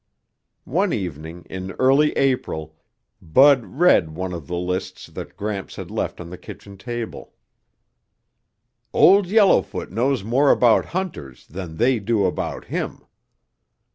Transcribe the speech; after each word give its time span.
One 0.65 0.93
evening 0.93 1.45
in 1.47 1.73
early 1.73 2.11
April 2.13 2.75
Bud 3.21 3.63
read 3.63 4.15
one 4.15 4.33
of 4.33 4.47
the 4.47 4.55
lists 4.57 5.05
that 5.05 5.37
Gramps 5.37 5.75
had 5.75 5.91
left 5.91 6.19
on 6.19 6.31
the 6.31 6.39
kitchen 6.39 6.75
table: 6.75 7.35
Old 8.93 9.27
Yellowfoot 9.27 9.91
knows 9.91 10.23
more 10.23 10.49
about 10.49 10.85
hunters 10.85 11.45
than 11.45 11.77
they 11.77 11.99
do 11.99 12.25
about 12.25 12.65
him. 12.65 13.05